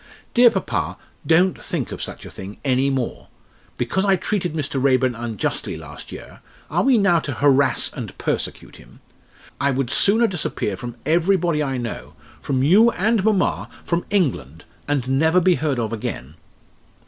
[0.33, 0.97] Dear papa,
[1.27, 3.27] don't think of such a thing any more.
[3.77, 4.81] Because I treated Mr.
[4.81, 6.39] Raeburn unjustly last year,
[6.71, 9.01] are we now to harass and persecute him?
[9.59, 15.07] I would sooner disappear from everybody I know from you and mamma, from England and
[15.07, 16.33] never be heard of again."